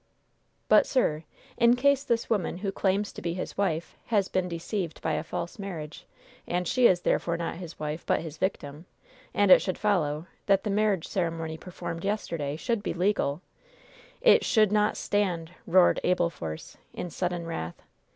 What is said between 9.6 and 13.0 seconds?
should follow that the marriage ceremony performed yesterday should be